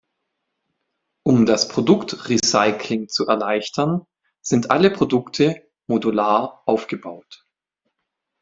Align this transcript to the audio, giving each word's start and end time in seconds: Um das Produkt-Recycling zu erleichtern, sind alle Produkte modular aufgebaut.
Um 1.21 1.45
das 1.45 1.67
Produkt-Recycling 1.67 3.07
zu 3.07 3.27
erleichtern, 3.27 4.07
sind 4.41 4.71
alle 4.71 4.89
Produkte 4.89 5.69
modular 5.85 6.63
aufgebaut. 6.65 7.45